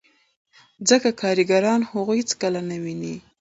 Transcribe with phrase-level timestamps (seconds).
[0.89, 3.15] ځکه کارګران هغوی هېڅکله نه ویني